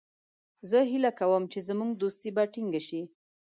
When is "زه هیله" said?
0.69-1.11